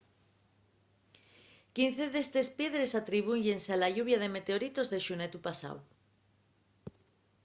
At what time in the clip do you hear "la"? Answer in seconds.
3.81-3.93